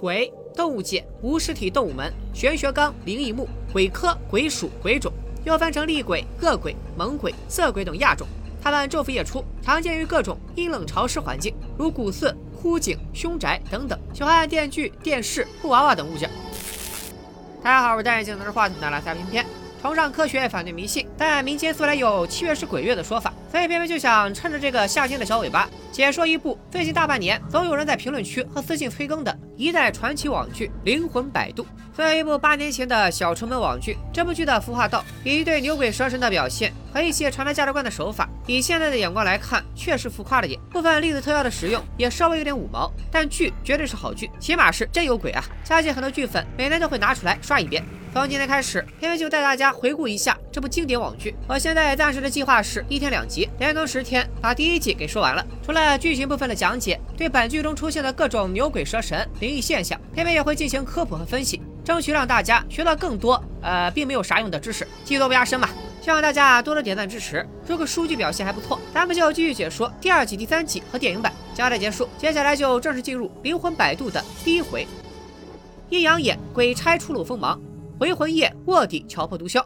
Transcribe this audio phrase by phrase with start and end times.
[0.00, 5.12] 鬼，动物界无实体动物门，玄学纲灵异目，鬼科鬼属鬼种，
[5.44, 8.26] 又分成厉鬼、恶鬼、猛鬼、色鬼等亚种。
[8.62, 13.98] 它们昼伏夜出，常见于各种阴冷潮湿环境，如古寺、枯井、凶宅等等。
[14.14, 16.30] 喜欢电锯、电视、布娃娃等物件。
[17.62, 19.46] 大家好，我是戴眼镜拿着话筒的拉塞偏偏。
[19.82, 31.64] 崇尚科学，反对迷信，但民间素来有七月是鬼月的说法，所以偏偏就想趁着这个夏天的小尾巴，解说一部最近大半年总有人在评论区和私信催更的一代传奇网剧《灵魂摆渡》。
[31.92, 40.58] 作为一部八年前的小成本网剧，这部剧的孵化道以一对牛鬼蛇神的表现和一些传达价值观的手法，以现在的眼光来看，确实浮夸了点。
[40.70, 45.44] 部分粒子特效的使用也稍微有点五毛，但剧绝对是好剧，起码是真有鬼啊！
[45.64, 47.84] 相信很多剧粉每年都会拿出来刷一遍。
[48.12, 51.32] 从今天开始，片片就带大家回顾一下这部经典网剧。
[51.46, 55.46] 我现在暂时的计划是一天两集，连更十天，把第一季给说完了。
[55.64, 65.68] 除了剧情部分的讲解，对本剧中出现的各种牛鬼蛇神、灵异现象，片片也会进行科普和分析，争取让大家学到更多呃并没有啥用的知识，技多不压身嘛。
[66.02, 67.46] 希望大家多多点赞支持。
[67.68, 71.32] 如果数据表现还不错，咱们就继续解说第二季、第三季和电影版。
[71.54, 74.84] 交代结束，接下来就正式进入《灵魂摆渡》的第一回：
[75.90, 77.60] 阴阳眼，鬼差出入锋芒。
[78.00, 79.62] 回魂夜卧底乔破毒枭。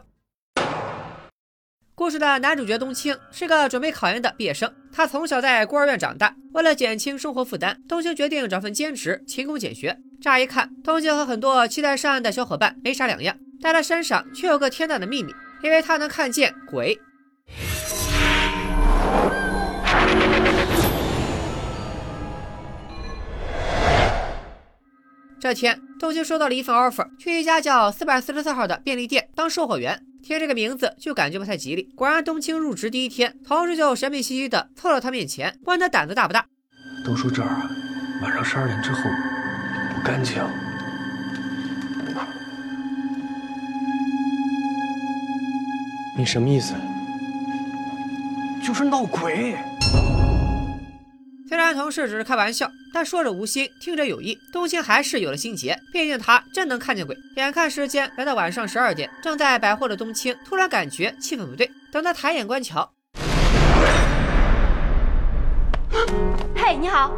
[1.95, 9.97] 故事的男主角冬青是个准备考研的毕业生，他从小在孤儿院长大，为了减轻生活负担，冬青决定找份兼职，勤工俭学。
[10.21, 15.31] 乍一看，冬青和很多期待上岸的小伙伴没啥两样，但他身上却有个天大的秘密，
[15.63, 16.99] 因为他能看见鬼。
[25.39, 30.01] 这天，冬青收到了一份 offer，去一家叫四百四十四号的便利店当售货员。
[30.23, 31.83] 听这个名字就感觉不太吉利。
[31.95, 36.47] 果然，冬青入职第一天，同事就神秘兮兮的凑到他面前，问他胆子大不大。
[37.05, 37.69] 都说这儿啊，
[38.23, 39.01] 晚上十二点之后
[39.93, 40.41] 不干净。
[46.17, 46.73] 你什么意思？
[48.63, 49.55] 就是闹鬼。
[51.47, 54.35] 虽然同事只是开玩笑，但说者无心，听者有意。
[54.51, 57.15] 冬青还是有了心结，毕竟他真能看见鬼。
[57.35, 61.69] 眼看时间来到晚上十二点，正在摆货的冬青突然感觉气氛不对。
[61.91, 62.91] 等他抬眼观瞧，
[66.55, 67.13] 嘿，你好。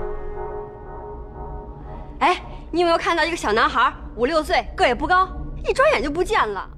[2.20, 5.30] 哎，你有没有看到一个小男孩，五六岁，个也不高，
[5.66, 6.70] 一转眼就不见了。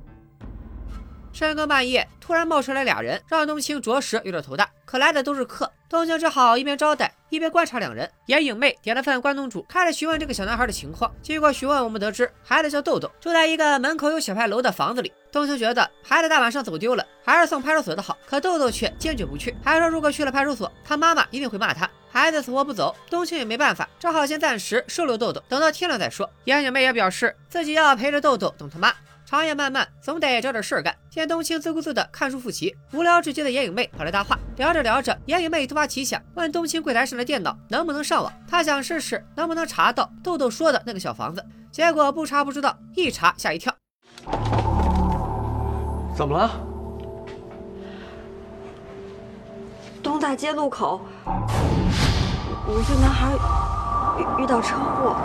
[1.33, 4.69] 深更半夜突然冒出来俩人，让冬青着实有点头大。
[4.85, 8.07] 可来的都是客，冬青只好一边招待一边观察两人。
[8.27, 11.11] 眼影妹点了份关东煮，开始询问这个小男孩的情况。
[11.23, 15.11] 经过询问，我们得知孩子叫豆豆，住在一个门口有小牌楼的房子里。
[15.31, 18.15] 冬青觉得孩子大晚上走丢了，还是送派出所的好。
[18.27, 21.89] 可豆豆却坚决不去，还说如果去了派出所，他妈妈一定会骂他。
[22.11, 26.29] 孩子死活不走，冬青也没办法，只好先暂时收留豆豆，等到天亮再说。
[26.43, 28.93] 眼影妹也表示自己要陪着豆豆等他妈。
[29.29, 30.91] 长夜漫漫，总得找点事儿干。
[31.07, 34.35] 见冬青自顾自的看书复习，无聊至极的眼影妹跑来搭话。
[34.57, 38.33] 聊着聊着，眼影妹突发奇想，问冬青柜台上的电脑能不能上网。
[38.47, 41.45] 她想试试能不能查到豆豆说的那个小房子。
[41.71, 43.71] 结果不查不知道，一查吓一跳。
[46.17, 46.49] 怎么了？
[50.01, 51.01] 东大街路口，
[52.67, 53.35] 五岁男孩
[54.17, 55.15] 遇遇到车祸。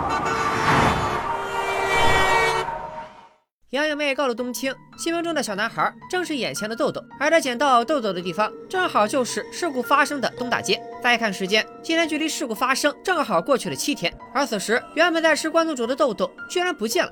[3.71, 10.79] 杨颖妹告诉冬青，新闻中的小男孩正是眼前的豆豆，而他捡到豆豆的地方正好就是事故发生的东大街。
[11.01, 17.11] 再看时间，今天距离事故发生正好过去了七天，而此时原本在吃关东煮的豆豆居然不见了。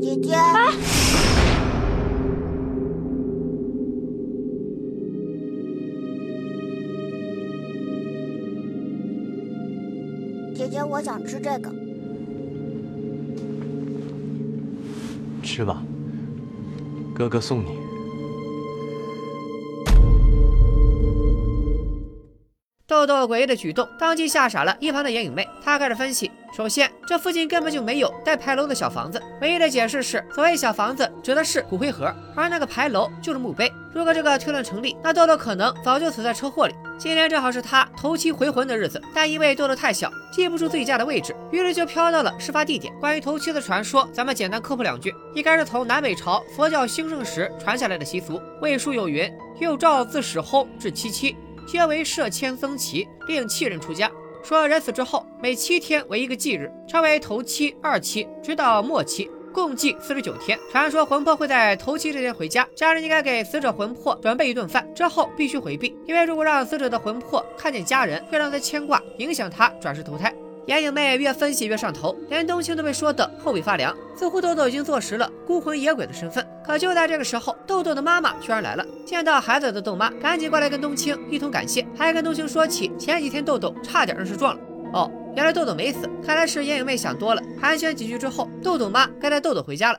[0.00, 0.36] 姐姐，
[10.54, 11.83] 姐姐，我想吃这个。
[15.54, 15.80] 吃吧，
[17.14, 17.78] 哥哥送你。
[22.88, 25.46] 豆豆诡异的举动，当即吓傻了一旁的眼影妹。
[25.62, 33.70] 她开始分析：首先，这附近根本就没有带牌楼的小房子，唯一的解释是，所谓小房子指的是骨灰盒，而那个牌楼就是墓碑。
[33.94, 36.74] 如果这个推论成立，那豆豆可能早就死在车祸里。
[36.96, 42.94] 今天正好是他头七回魂的日子，但因为豆豆太小，记不住自己家的位置，于是就飘到了事发地点。
[43.00, 48.40] 关于头七的传说，咱们简单科普两句：应该是从南北朝佛教兴盛时传下来的习俗。
[48.60, 51.36] 魏书有云：“又诏自始薨至七七。”
[51.66, 54.10] 皆为设迁僧旗，令七人出家。
[54.42, 60.58] 说人死之后，每七天为一个忌日，称为头七、二七，直到末期，共计四十九天。
[60.70, 70.34] 传说魂魄会在头七这天回家，家人应该给死者魂魄准备一顿饭，之后必须回避，因为如果让死者的魂魄看见家人，会让他牵挂，影响他转世投胎。
[70.66, 76.44] 眼影妹越分析越上头，连冬青都被说得后背发凉，似乎豆豆已经坐实了孤魂野鬼的身份。
[76.64, 78.84] 可就在这个时候，豆豆的妈妈居然来了。
[79.04, 84.60] 见到孩子的豆妈赶紧过来跟冬青一同感谢，还跟冬青说起前几天豆豆差点让事撞了。
[84.94, 87.42] 哦，原来豆豆没死，看来是烟影妹想多了。
[87.60, 89.98] 寒暄几句之后，豆豆妈该带豆豆回家了。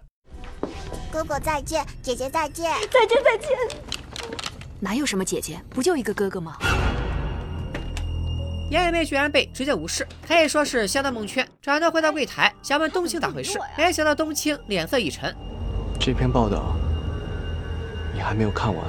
[1.12, 3.50] 哥哥再见，姐姐再见，再见再见。
[4.80, 6.56] 哪有什么姐姐，不就一个哥哥吗？
[8.72, 11.46] 烟影妹居然被直接无视，可以说是相当蒙圈。
[11.62, 15.36] 转头回到柜台，想问冬青咋回事，没想到冬青脸色一沉。
[16.00, 16.74] 这篇报道
[18.14, 18.86] 你还没有看完。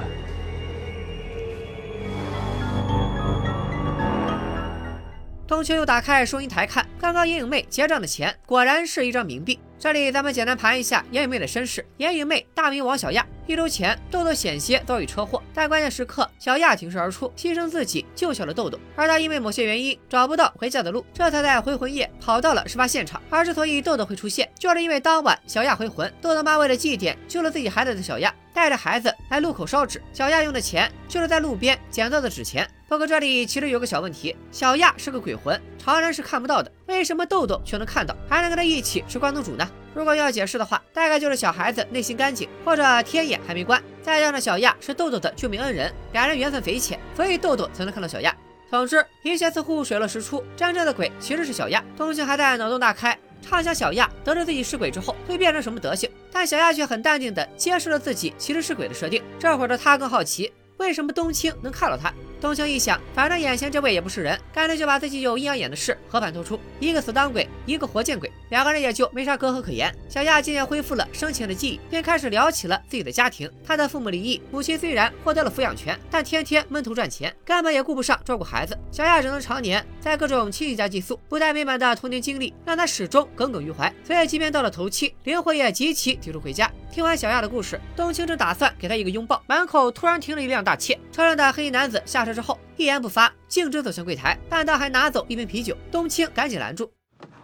[5.47, 9.57] 冬青又打开收银台看，刚刚眼影妹结账的钱果然是一张冥币。
[9.79, 11.85] 这里咱们简单盘一下眼影妹的身世。
[11.97, 18.77] 眼影妹大名王小亚，一周前豆豆险些遭遇车祸，但关键时刻小亚挺身而出，牺牲自己救下了豆豆。
[18.93, 23.21] 而她因为某些原因找不到回家的路，这才在回魂夜跑到了事发现场。
[23.29, 30.01] 而之所以豆豆会出现，就是因为当晚小亚回魂，豆豆妈为了祭奠救了自己孩子的小亚，带着孩子来路口烧纸。
[30.11, 32.67] 小亚用的钱就是在路边捡到的纸钱。
[32.87, 39.69] 不过这里其实有个小问题，小亚是个鬼魂，常人是看不到的，为什么豆豆却能看到，还能跟他一起吃关东煮呢？
[39.93, 48.35] 如果要解释的话，大概就是小孩子内心干净，或者天眼还没关，再加上小亚是豆豆的救命恩人，两人缘分匪浅，所以豆豆才能看到小亚。
[48.71, 51.83] 总之，一切似乎水落石出，真正的鬼其实是小亚。
[51.95, 53.17] 东西还在脑洞大开，
[53.49, 59.23] 畅想小亚得知自己是鬼之后会变成什么德行，但小亚却很淡定地接受了自己其实是鬼的设定。
[59.39, 62.13] 这会儿的他更好奇，为什么冬青能看到他？
[62.39, 66.59] 冬青一想，反正眼前这位也不是人，干脆就把自己有阴阳眼的事和盘托出。
[66.79, 69.93] 一个死当鬼，一个活见鬼，两个人也就没啥隔阂可言。
[70.07, 73.51] 小亚渐渐恢复了生前的记忆，便开始聊起了自己的家庭。
[73.65, 78.77] 他的父母离异，母亲虽然获得了抚养权，但天天闷头赚钱，根本也顾不上照顾孩子。
[78.91, 83.91] 小亚只能常年在各种亲戚家寄宿，不太美满的童年经历让他始终耿耿于怀。
[84.03, 86.71] 所以，即便到了头七，灵魂也极其抵触回家。
[86.91, 92.59] 听完小亚的故事，冬青正打算给他一个拥抱，门口突然停了一辆大切，车上的黑衣男子下车之后。
[92.75, 95.75] 一言不发，径直走向柜台，半道还拿走一瓶啤酒。
[95.91, 96.91] 冬青赶紧拦住：“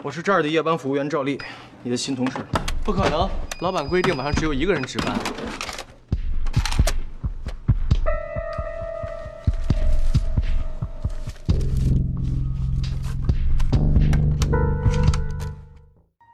[0.03, 1.39] 我是这儿的夜班服务员赵丽，
[1.81, 2.37] 你的新同事。
[2.85, 3.27] ”“不可能，
[3.59, 5.17] 老板规定晚上只有一个人值班。”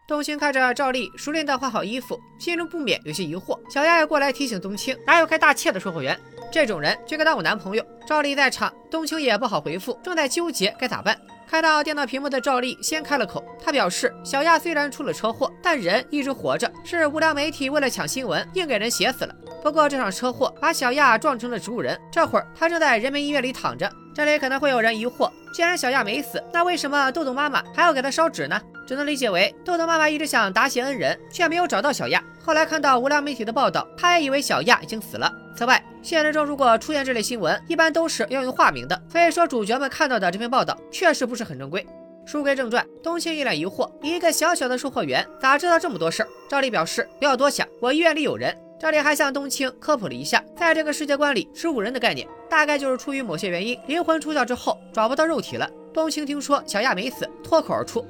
[0.10, 3.56] 冬青看着赵丽熟练地换好衣服，心中不免有些疑惑。
[3.70, 6.20] 小丫也过来提醒冬青：“哪有开大切的售货员？
[6.52, 11.16] 这种人就该当我男朋友。”赵丽在场，冬青也不好回复，正在纠结该咋办。
[11.48, 19.36] 看到电脑屏幕的赵丽先开了口，她表示小亚虽然出了车祸，但人一直活着，是无良媒体为了抢新闻硬给人写死了。
[19.62, 23.88] 不过这场车祸把小亚撞成了植物人，这会儿他正在人民医院里躺着。
[24.20, 28.62] 这里可能会有人疑惑，既然小亚没死，那为什么豆豆妈妈还要给他烧纸呢？
[28.86, 32.22] 只能理解为豆豆妈妈一直想答谢恩人，却没有找到小亚。
[32.44, 35.34] 后来看到无良媒体的报道，他也以为小亚已经死了。
[35.56, 41.88] 此外，现实中如果出现这类新闻，一般都是要用化名的，所以说主角们看到的这篇报道确实不是很正规。
[42.26, 46.30] 书归正传，冬青一脸疑惑：一个小小的售货员咋知道这么多事儿？
[46.50, 48.54] 赵丽表示不要多想，我医院里有人。
[48.80, 55.70] 这里还向冬青科普了一下，在这个世界观里，植物人的概念大概就是出于某些原因，灵魂出窍之后找不到肉体了。
[55.94, 58.06] 冬青听说小亚没死，脱口而出：“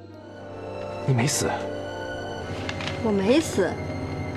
[1.07, 1.49] 你没死？
[3.03, 3.71] 我没死。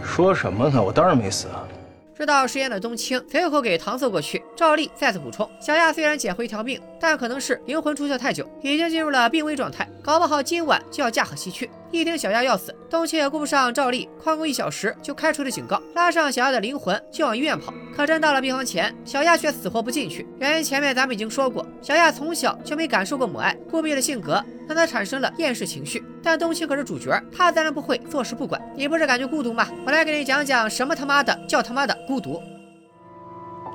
[0.02, 0.82] 说什么呢？
[0.82, 1.68] 我当然没死啊。”
[2.16, 4.42] 知道实验的冬青随口给搪塞过去。
[4.56, 11.68] 赵丽再次补充：小亚虽然捡回一条命，但可能是灵魂出窍太久，已经进入了病危状态，搞不好今晚就要驾鹤西去。
[11.90, 17.74] 一听小亚要死，冬青也顾不上照例旷工一小时就开出的警告，拉上小亚的灵魂就往医院跑。
[17.96, 20.24] 可真到了病房前，小亚却死活不进去。
[20.38, 26.04] 原因前面咱们已经说过，小亚从小就没感受过母爱，孤僻的性格让他产生了厌世情绪。
[26.22, 28.62] 但冬青可是主角，他自然不会坐视不管。
[28.76, 29.66] 你不是感觉孤独吗？
[29.84, 32.40] 我来给你讲讲什么他妈的叫他妈的孤独。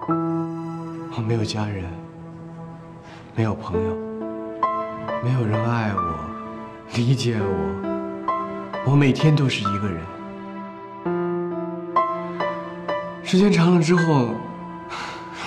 [0.07, 1.83] 我没有家人，
[3.37, 3.95] 没有朋友，
[5.23, 6.01] 没有人爱我，
[6.95, 8.83] 理解我。
[8.83, 10.01] 我每天都是一个人。
[13.23, 14.29] 时间长了之后，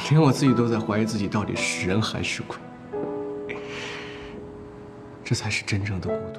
[0.08, 2.56] 连我自己都在怀疑自己到底是人还是鬼。
[5.24, 6.38] 这才是真正的孤独。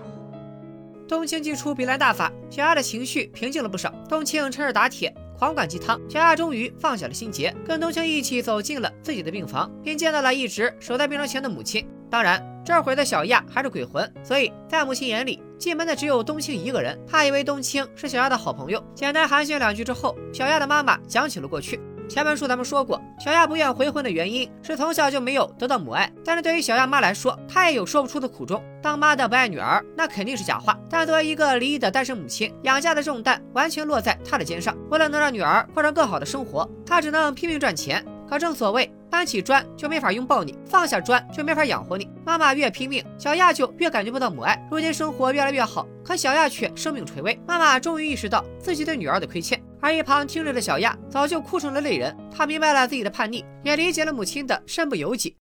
[1.06, 3.94] 冬青祭出比兰大法，小亚的情绪平静了不少。
[4.08, 11.84] 冬青趁热打铁，黄管鸡汤，小亚终于放下了心结，跟冬青一起走进了自己的病房，并见到了一直守在病床前的母亲。
[12.12, 16.96] 当然，这会的小亚还是鬼魂，所以在母亲眼里，进门的只有冬青一个人。
[17.08, 21.80] 她以为冬青是小亚的好朋友，简单寒暄两句之后，小亚的妈妈讲起了过去。
[22.12, 26.12] 前文书咱们说过，小亚不愿回婚的原因是从小就没有得到母爱。
[26.26, 28.62] 但是对于小亚妈来说，她也有说不出的苦衷。
[28.82, 30.78] 当妈的不爱女儿，那肯定是假话。
[30.90, 34.76] 但作为一个离异的单身母亲，养家的重担完全落在她的肩上。
[34.90, 38.06] 为了能让女儿过上更好的生活，她只能拼命赚钱。
[38.28, 42.10] 可正所谓，搬起砖就没法拥抱你，放下砖就没法养活你。
[42.26, 44.58] 妈妈越拼命，小亚就越感觉不到母爱。
[44.72, 47.38] 如今生活越来越好，可小亚却生命垂危。
[47.46, 52.16] 妈妈终于意识到自己对女儿的亏欠，而一旁听着的小亚早就哭成了泪人。
[52.34, 55.36] 她明白了自己的叛逆，也理解了母亲的身不由己。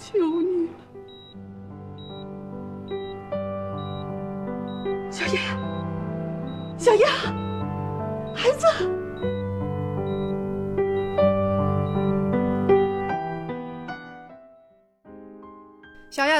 [0.00, 0.72] 求你了，
[5.12, 5.40] 小亚，
[6.78, 7.08] 小亚，
[8.34, 8.66] 孩子。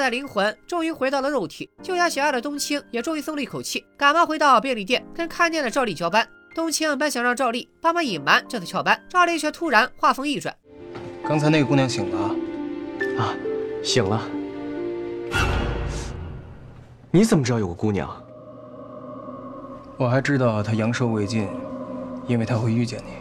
[0.01, 6.27] 的灵魂终于回到了肉体，救下小爱的冬青也终于松了一口气，赶忙回到便利店跟看店的赵丽交班。
[6.55, 10.53] 冬青本想让赵丽帮忙隐瞒这次翘班，赵丽却突然话锋一转
[11.23, 12.19] ：“刚才那个姑娘醒了？
[13.19, 13.35] 啊，
[13.85, 14.21] 醒了。
[17.13, 18.11] 你怎么知道有个姑娘？
[19.97, 21.49] 我还知道她阳寿未尽，
[22.27, 23.13] 因为她会遇见你。”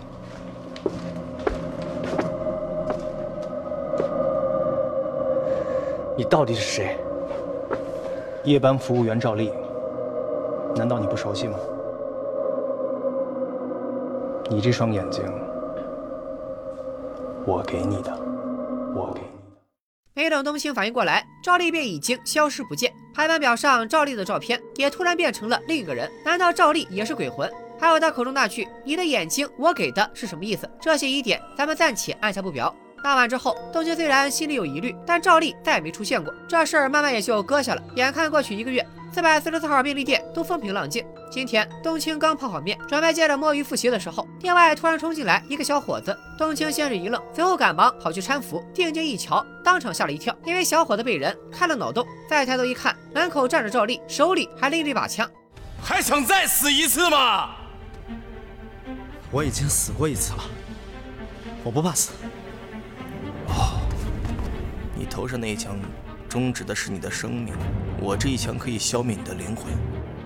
[6.19, 6.97] 你到底是谁？
[8.43, 9.53] 夜班服务员赵丽，
[10.75, 11.57] 难道你不熟悉吗？
[14.49, 15.23] 你这双眼睛，
[17.45, 18.11] 我给你的，
[18.93, 19.63] 我给你的。
[20.13, 22.91] 没等冬青反应过来，赵丽便已经消失不见。
[23.15, 27.49] 排班表上赵丽的照片也突然变成了另一个人，难道赵丽也是鬼魂？
[27.79, 30.69] 还有他口中那句“你的眼睛我给的”是什么意思？
[30.81, 32.75] 这些疑点咱们暂且按下不表。
[33.03, 37.81] 当晚之后，冬青虽然心里有疑虑，但赵丽再也没出现过，这事儿慢慢也就搁下了。
[37.95, 41.05] 眼看过去一个月，四百四十四号便利店都风平浪静。
[41.31, 46.17] 今天，冬青刚泡好面，准备接着摸鱼复习的时候，店外突然冲进来一个小伙子。
[46.37, 52.05] 冬青先是一愣，随后赶忙跑去搀扶，定睛一瞧，当场吓了一跳，因为小伙子被人开了脑洞。
[52.27, 55.29] 再抬头一看，门口站着赵丽，手里还拎着一把枪。
[55.81, 57.51] 还想再死一次吗？
[59.31, 60.43] 我已经死过一次了，
[61.63, 62.11] 我不怕死。
[64.99, 65.79] 哦，你头上那一枪，
[66.27, 67.53] 终止的是你的生命；
[68.01, 69.67] 我这一枪可以消灭你的灵魂，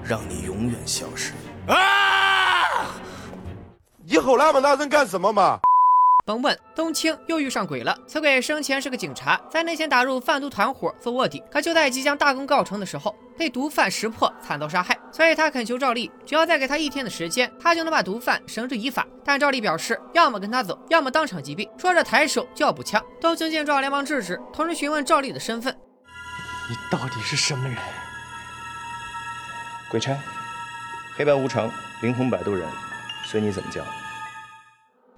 [0.03, 1.33] 让你永远消失。
[1.67, 1.75] 啊！
[4.03, 5.59] 你吼那么大声干什么嘛？
[6.25, 7.97] 甭问，冬青又遇上鬼了。
[8.07, 14.97] 此鬼生前是个警察，在内线打入贩毒团伙做卧底，可就在即将大功告成的时候，被毒贩识破，惨遭杀害。
[15.11, 19.05] 所以他恳求赵丽，只要再给他一天的时间，他就能把毒贩绳之以法。
[19.25, 21.69] 但赵丽表示，要么跟他走，要么当场击毙。
[21.77, 25.77] 说着抬手就要补枪，冬青见状连忙制止，同时询问赵丽的身份：
[26.69, 27.77] 你到底是什么人？
[29.89, 30.17] 鬼差，
[31.17, 31.69] 黑白无常，
[32.01, 32.65] 灵魂摆渡人，
[33.25, 33.83] 随你怎么叫。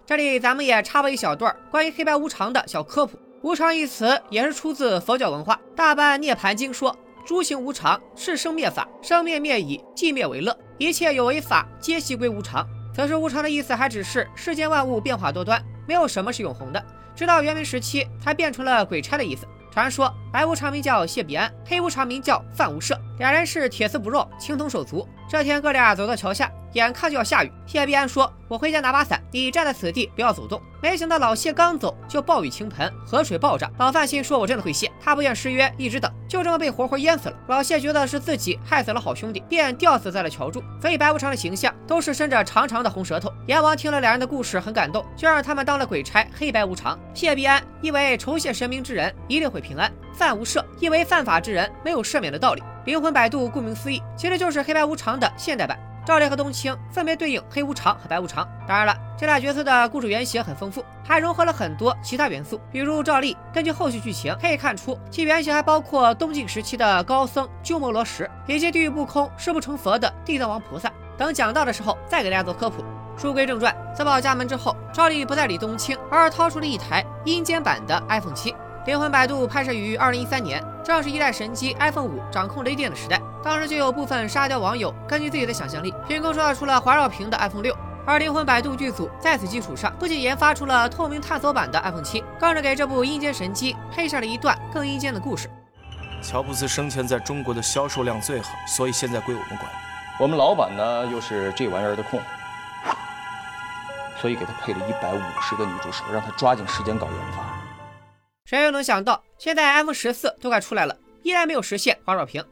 [0.08, 3.18] 这里咱们也插播一小段关于黑白无常的小科普。
[3.42, 6.96] 无常一词也是出自佛教文化，《大般涅盘经》说
[7.26, 16.84] ：“诸行无常，是生灭法，生灭灭已，寂灭为乐，一切有为法，皆系归无常。”此时无常的意思还只是世间万物变化多端，没有什么是永恒的。
[17.16, 19.48] 直到元明时期，才变成了鬼差的意思。
[19.72, 25.08] 传说白无常名叫谢必安，黑无常名叫范无赦，两人是铁丝不肉，情同手足。
[25.30, 27.50] 这天，哥俩走到桥下，眼看就要下雨。
[27.66, 33.72] 谢必安说：“我回家拿把伞，你站在此地，不要走动。”没想到老谢刚走，就暴雨倾盆，河水暴涨。
[33.78, 37.38] 老范心说：“我真的会谢。”他不愿失约，一直等，就这么被活活淹死了。
[37.48, 40.62] 老谢觉得是自己害死了好兄弟，便吊死在了桥柱。
[40.82, 43.32] 所以白无常的形象都是伸着长长的红舌头。
[43.48, 47.00] 阎王听了两人的故事，很感动，就让他们当了鬼差黑白无常。
[47.14, 52.64] 谢必安因为酬谢神明之人一定会平安，范无赦因为犯法之人没有赦免的道理。
[52.86, 55.78] 灵魂摆渡，顾名思义，其实就是黑白无常的现代版。
[56.06, 58.48] 赵烈和冬青分别对应黑无常和白无常。
[58.68, 62.62] 当然了，这俩角色的故事原型很丰富，还融合了很多其他元素。
[62.72, 70.92] 比如赵丽，根据后续剧情可以看出，其原型还包括东晋时期的高僧鸠摩罗什，以及地狱不空誓不成佛的地藏王菩萨。
[71.18, 72.86] 等讲到的时候，再给大家做科普。
[73.18, 78.54] 书归正传，自报家门之后，赵丽不再理冬青，而掏出了一台阴间版的 iPhone 七。
[78.86, 83.20] 灵魂摆渡拍摄于二零一三年，正是一代神机 iPhone 五掌控雷电的时代。
[83.44, 87.76] 当时就有部分沙雕网友根据自己的想象力，凭空创造出了环绕屏的 iPhone 六。
[88.06, 95.50] 而灵魂摆渡剧组在此基础上，不仅研发出了透明探索版的 iPhone 七，更是给这部阴间神机配上了一段更阴间的故事。
[96.22, 99.68] 乔布斯生前在中国的销售量最好，所以现在归我们管。
[100.20, 102.22] 我们老板呢，又是这玩意儿的控，
[104.22, 107.55] 所以给他配了一百五十个女助手，让他抓紧时间搞研发。
[108.46, 112.46] 谁又能想到，现在 iPhone 十四都快出来了，依然没有实现环绕屏。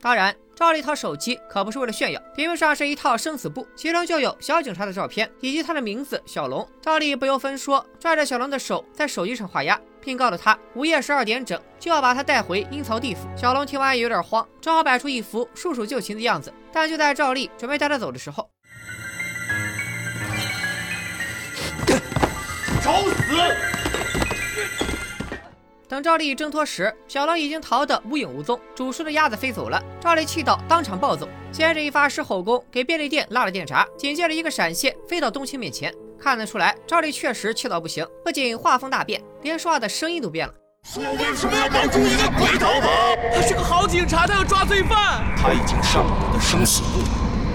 [0.00, 6.64] 当然，赵丽一套手机可不是为了炫耀，屏幕上是一套生死簿，其中就有小警察的照片以及他的名字小龙。
[6.80, 13.28] 赵丽不由分说，拽着小龙的手在手机上画押，并告诉他午夜十二点整就要把他带回阴曹地府。
[13.36, 16.54] 小龙听完也有点慌，只好摆出一副束手就擒的样子。
[16.72, 18.48] 但就在赵丽准备带他走的时候，
[22.80, 23.67] 找死！
[25.88, 29.82] 等赵丽挣脱时，小狼已经逃得无影无踪，煮熟的鸭子飞走了。
[29.98, 35.90] 赵丽气到当场暴走，接着一发狮吼功给便利店拉了电闸，紧接着一个闪现飞到冬青面前。
[36.20, 40.52] 看得出来，赵丽确实气到不行，不仅画风大变，连说话的声音都变了。
[40.96, 43.16] 我为什么要帮助一个鬼逃跑？
[43.32, 45.24] 他是个好警察，他要抓罪犯。
[45.38, 47.00] 他已经上了我的生死簿，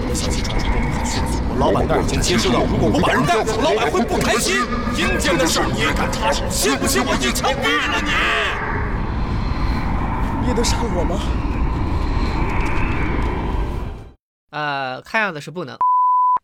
[0.02, 4.56] 我的消息传出的很迅速，我老板那儿已经接收到，如果我把人带走，老板会不开心。
[4.96, 6.44] 阴间的事儿你也敢插手？
[6.50, 8.10] 信不信我一枪毙了你？
[10.46, 11.20] 你能杀我吗？
[14.50, 15.76] 呃，看样子是不能。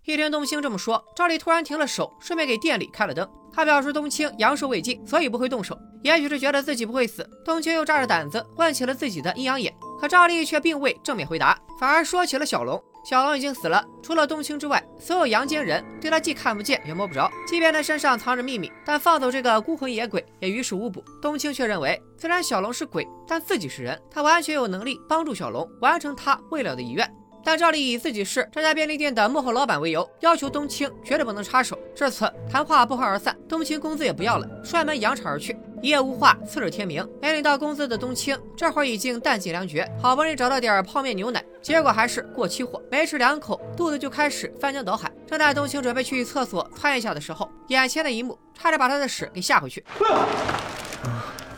[0.07, 3.29] 一听冬青这么说，赵丽突然停了手，顺便给店里开了灯。
[3.52, 5.79] 他表示冬青阳寿未尽，所以不会动手。
[6.02, 9.75] 也许是觉得自己不会死，冬青又炸着胆子问起了自己的阴阳眼。
[10.00, 12.83] 可赵丽却并未正面回答，反而说起了小龙。
[13.02, 17.30] 小龙已经死了，除了冬青之外，所有阳间人对他既看不见也摸不着。
[17.47, 21.02] 即便他身上藏着秘密，但放走这个孤魂野鬼也于事无补。
[21.21, 27.11] 冬青却认为，虽然小龙是鬼，但自己是人，他完全有能力帮助小龙完成他未了的遗愿。
[27.44, 31.78] 但赵丽以自己是这家便利店的幕后老板为由，要求冬青绝对不能插手。
[31.94, 35.56] 至此，谈话不欢而散，冬青工资也不要了，摔门扬长而去。
[35.82, 45.11] 一夜无话，次日天明，没领到工资的冬青这会儿已经弹尽粮绝，好不容易找到点泡面牛奶，结果还是过期货，没吃两口，肚子就开始翻江倒海。
[45.26, 49.82] 正在冬青准备去厕所窜一下的时候，眼前的一幕差点把他的屎给吓回去。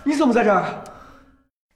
[0.05, 0.85] 你怎么在这儿？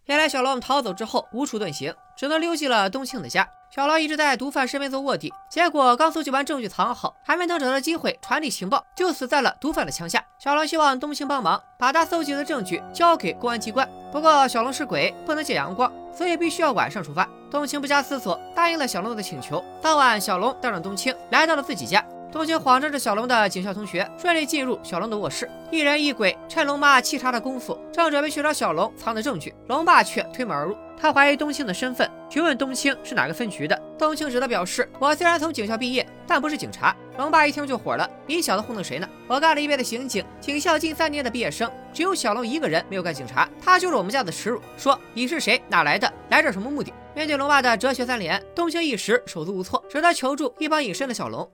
[0.07, 3.49] 原来小龙逃走之后无处遁形，只能溜进了冬青的家。
[3.75, 10.25] 小龙一直在毒贩身边做卧底，结果刚搜集完证据藏好，还没等找到机会传递情报，就死在了毒贩的枪下。
[10.39, 17.29] 小龙希望冬青帮忙把他搜集的证据交给公安机关，不过小龙是鬼，不能见阳光，所以必须要晚上出发。
[17.51, 19.63] 冬青不加思索答应了小龙的请求。
[19.83, 22.05] 当晚，小龙带上冬青来到了自己家。
[22.37, 25.51] 冬青谎称着小龙的警校同学，顺利进入小龙的卧室。
[25.71, 30.77] 一人一鬼趁龙妈沏茶的功夫，正准备去找小龙藏的证据，龙爸却推门而入。
[31.01, 33.83] 他怀疑冬青的身份，询问冬青是哪个分局的。
[33.99, 39.09] 冬青只得表示：“我虽然从警校毕业，但不是警察。”龙爸一听就火了：“你小子糊弄谁呢？
[39.27, 44.61] 我干了一辈子刑警，警校近三年的毕业生，只有小龙一个人没有干警察，他就是我们家的耻辱。
[44.77, 45.63] 说你是谁？
[45.69, 46.13] 哪来的？
[46.29, 51.51] 来这什么目的？”面对龙爸的哲学三连，冬青一时手足无措，只得求助一旁隐身的小龙。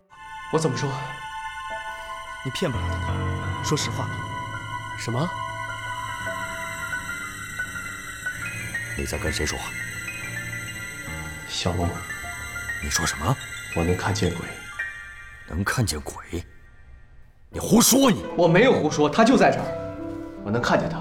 [0.53, 0.93] 我怎么说？
[2.45, 4.07] 你骗不了他的，说实话。
[4.99, 5.27] 什么？
[8.99, 9.71] 你在跟谁说话？
[11.49, 11.89] 小龙，
[12.83, 13.35] 你说什么？
[13.75, 14.47] 我能看见鬼。
[15.49, 16.45] 能看见鬼？
[17.49, 18.11] 你胡说！
[18.11, 19.67] 你我没有胡说，他就在这儿，
[20.45, 20.99] 我能看见他。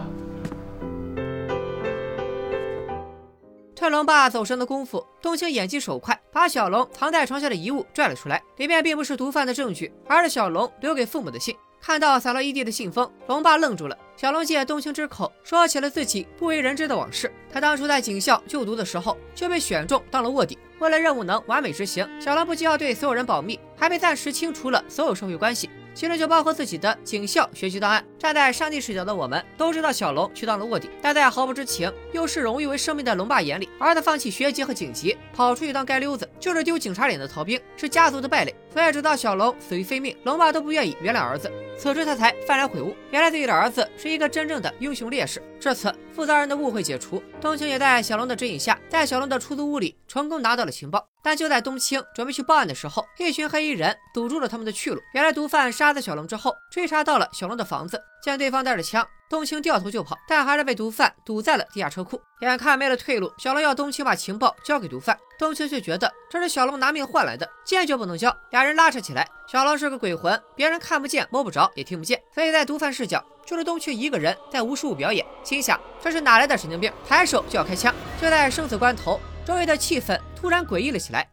[3.82, 8.40] 趁龙爸走神的功夫，冬青眼疾手快，把小龙藏在床下的遗物拽了出来。
[8.58, 11.58] 里面并不是毒贩的证据，而是小龙留给父母的信。
[11.82, 13.98] 看到洒落一地的信封，龙爸愣住了。
[14.16, 17.34] 小龙借冬青之口说起了自己不为人知的往事。
[17.52, 25.68] 他当初在警校就读的时候就被选中当了卧底，为了任务能完美执行，小龙不仅要对所有人保密，还被暂时清除了所有社会关系。
[25.94, 28.04] 其中就包括自己的警校学习档案。
[28.18, 38.56] 站在上帝视角的我们都知道小龙去当了卧底，但在毫不知情又视荣誉为生命的龙爸眼里，儿子放弃学籍和警籍，跑出去当街溜子，就是丢警察脸的逃兵，是家族的败类。
[38.74, 41.52] 所以直到小龙死于非命，龙爸都不愿意原谅儿子。
[41.78, 45.42] 此时他才幡然悔悟，原来自己的儿子是一个真正的英雄烈士。
[45.60, 51.06] 这次，负责人的误会解除，冬青也在小龙的指引下，在小龙的出租屋里成功拿到了情报。
[51.24, 55.00] 但就在冬青准备去报案的时候，一群黑衣人堵住了他们的去路。
[55.14, 62.22] 原来毒贩杀死小龙之后，追查到了小龙的房子，见对方带着枪，冬青掉头就跑，但还是被毒贩堵在了地下车库。
[62.42, 68.36] 眼看没了退路，小龙要冬青把情报交给毒贩，冬青却觉得这是小龙拿命换来的，坚决不能交。
[68.50, 75.26] 俩人拉扯起来，小龙是个鬼魂，别人看不见、摸不着、也听不见，所以在毒贩视角，就是冬青一个人在无实物表演。
[75.46, 77.96] 心想这是哪来的神经病，抬手就要开枪。
[78.22, 81.26] 就在生死关头，周围的气氛突然诡异了起来。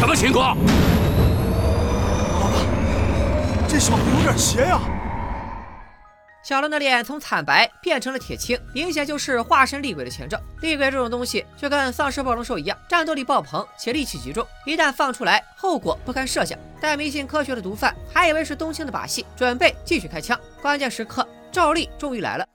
[0.00, 0.56] 什么情况？
[3.68, 4.80] 这小子有点邪呀！
[6.42, 10.40] 小龙的脸从惨白变成了铁青，明显就是化身厉鬼的前兆。
[10.62, 16.58] 厉鬼这种东西就跟丧尸暴龙兽一样，战斗力爆棚且力气极重，一旦放出来，后果不堪设想。
[16.80, 20.40] 但迷信科学的毒贩还以为是冬青的把戏，准备继续开枪。
[20.62, 22.46] 关键时刻，赵丽终于来了。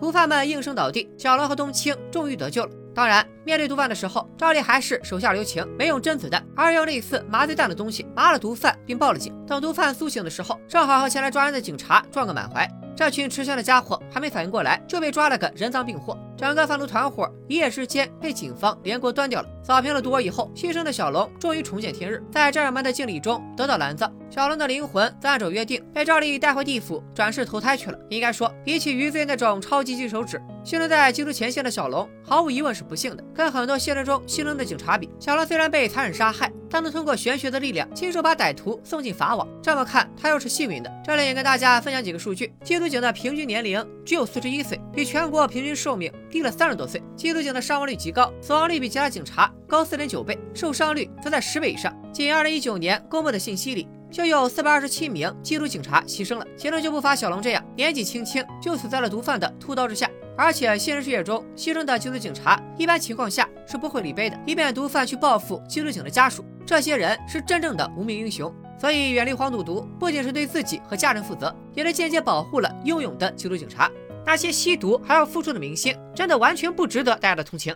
[0.00, 2.70] 毒贩们应声倒地，小罗和冬青终于得救了。
[2.94, 9.34] 当然，面对毒贩的时候，赵丽还是手下留情，没用真子弹，而用类似麻醉弹的东西麻了毒贩，并报了警。
[9.46, 12.68] 等毒贩苏醒的时候，正好和前来抓人的警察撞个满怀。
[12.96, 16.18] 这群吃香的家伙还没反应过来，就被抓了个人赃并获。
[16.38, 19.48] 整个贩毒团伙一夜之间被警方连锅端掉了。
[19.64, 24.10] 扫平了毒窝以后，牺牲的小龙终于重见天日，在战友们的敬礼中得到蓝藏。
[24.30, 27.98] 小龙的灵魂则按照约定被赵丽带回地府转世投胎去了。
[28.08, 33.24] 应该说，比起余罪那种超级金手指，牺牲在缉毒前线的小龙毫无疑问是不幸的。
[33.34, 39.46] 跟很多现实中牺牲的警察比，小龙虽然被残忍杀害，但能通过玄学的力量亲手把歹徒送进法网。
[39.62, 40.92] 这么看，他又是幸运的。
[41.04, 47.02] 这里也跟大家分享几个数据：缉毒警的平均年龄只有四十一岁，比全国平均寿命低了三十多岁。
[47.16, 51.94] 缉毒警的伤亡率极高，死亡率比其他警察高四点九倍，受伤率则在十倍以上。
[52.12, 60.10] 仅二零一九年公布的信息里，就有四百二十七名缉毒警察牺牲了，其中就不乏小龙这样年纪轻轻就死在了毒贩的屠刀之下。
[60.36, 66.44] 而且现实世界中牺牲的缉毒警察，一般情况下是不会理悲的，以免毒贩去报复缉毒警的家属。
[66.64, 73.90] 这些人是真正的无名英雄，所以远离黄赌毒，不仅是对自己和家人负责，也是间接保护了英勇的缉毒警察。
[74.28, 77.74] 那些吸毒还要付出的明星，真的完全不值得大家的同情。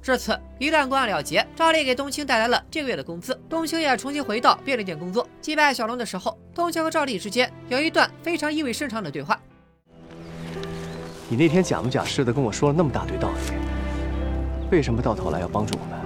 [0.00, 5.26] 至此，一段公案了结，赵丽给冬青带来了这个月的工资，冬青也重新回到便利店工作。
[5.40, 9.36] 击败小龙的时候，冬青和赵丽之间有一段非常意味深长的对话。
[11.28, 13.36] 你那天假模假式的跟我说了那么大堆道理，
[14.70, 15.98] 为什么到头来要帮助我们？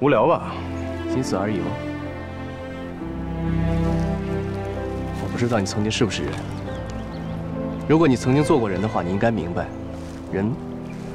[0.00, 0.56] 无聊吧，
[1.12, 1.66] 仅此而已吗？
[5.34, 6.32] 不知道你曾经是不是人。
[7.88, 9.66] 如果你曾经做过人的话，你应该明白，
[10.32, 10.48] 人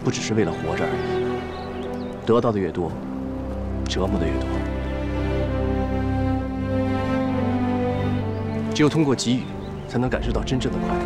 [0.04, 2.26] 不只是为了活着而已。
[2.26, 2.92] 得到的越多，
[3.86, 4.50] 折磨的越多。
[8.76, 9.44] 只有通过给予，
[9.88, 11.02] 才能感受到真正的快乐。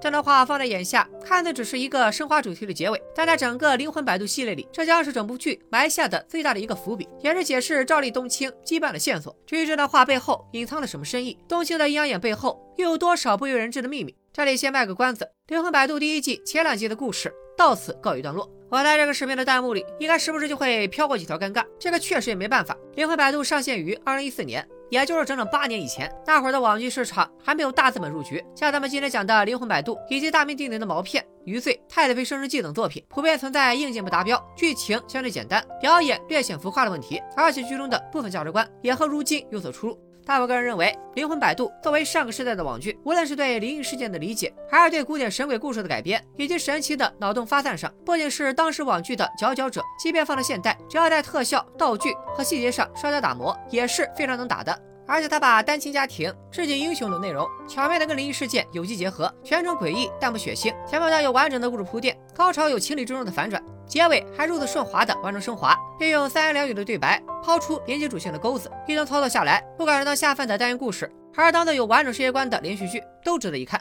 [0.00, 9.34] 这段话放在眼下，看似只是一个升华主题的结尾，但在整个《灵魂摆渡》系列里，这将是整部剧埋下的最大的一个伏笔，也是解释赵丽冬青羁绊的线索。
[9.46, 14.14] 至于这段话背后隐藏了什么深意，冬青的阴阳眼背后又有多少不为人知的秘密？
[14.30, 18.46] 这里先卖个关子，《灵魂摆渡》第一季前两集的故事到此告一段落。
[18.68, 22.74] 我在这个视频的弹幕里，应该时不时就会飘过几条尴尬，这个确实也没办法。
[22.94, 24.68] 《灵魂摆渡》上线于二零一四年。
[24.92, 39.98] 也就是整整八年以前，那会儿的网剧市场还没有大资本入局，像咱们今天讲的《灵魂摆渡》以及大名鼎鼎的毛片《余罪》《太太妃升职记》等作品，普遍存在硬件不达标、剧情相对简单、表演略显浮夸的问题，而且剧中的部分价值观也和如今有所出入。
[40.24, 54.78] 大我个人认为，《灵魂摆渡》作为上个世代的网剧，无论是对灵异事件的理解，还是对古典神鬼故事的改编，以及神奇的脑洞发散上，不仅是当时网剧的佼佼者，即便放到现代，只要在特效、道具和细节上稍加打磨，也是非常能打的。
[55.12, 73.78] 而且他把单亲家庭、致敬英雄等内容巧妙的跟灵异事件有机结合，全程诡异但不血腥，前半段有完整的故事铺垫，高潮有情理之中的反转，结尾还如此顺滑的完成升华，并用三言两语的对白抛出连接主线的钩子，一通操作下来，不管是当下饭的单元故事，还是当做有完整世界观的连续剧，都值得一看。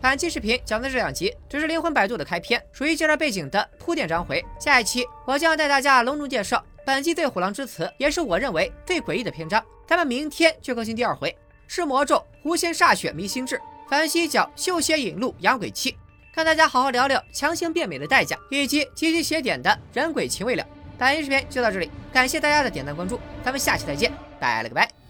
[0.00, 4.44] 本期视频讲的这两集只是《灵魂摆渡》的开篇，属于介绍背景的铺垫章回。
[4.58, 9.64] 下一期我将带大家隆重介绍本季最虎狼之词，也是我认为最诡异的篇章。
[9.86, 15.96] 咱们明天就更新第二回，是魔咒狐仙煞血迷心智，反西角绣血引路养鬼气，
[16.34, 20.66] 看大家好好聊聊强行变美的代价，以及积极写点的人鬼情未了。
[20.96, 25.03] 本期视频就到这里，感谢大家的点赞关注，咱们下期再见，拜了个拜。